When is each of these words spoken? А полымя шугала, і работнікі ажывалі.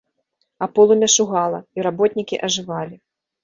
А 0.65 0.67
полымя 0.77 1.09
шугала, 1.17 1.61
і 1.79 1.87
работнікі 1.89 2.43
ажывалі. 2.51 2.95